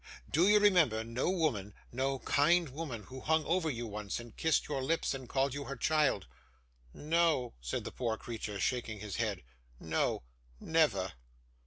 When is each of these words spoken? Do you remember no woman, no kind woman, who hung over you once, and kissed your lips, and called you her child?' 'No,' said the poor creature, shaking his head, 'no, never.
Do 0.31 0.47
you 0.47 0.59
remember 0.59 1.03
no 1.03 1.29
woman, 1.29 1.75
no 1.91 2.17
kind 2.17 2.69
woman, 2.69 3.03
who 3.03 3.19
hung 3.21 3.45
over 3.45 3.69
you 3.69 3.85
once, 3.85 4.19
and 4.19 4.35
kissed 4.35 4.67
your 4.67 4.81
lips, 4.81 5.13
and 5.13 5.29
called 5.29 5.53
you 5.53 5.65
her 5.65 5.75
child?' 5.75 6.25
'No,' 6.91 7.53
said 7.61 7.83
the 7.83 7.91
poor 7.91 8.17
creature, 8.17 8.59
shaking 8.59 8.99
his 8.99 9.17
head, 9.17 9.43
'no, 9.79 10.23
never. 10.59 11.13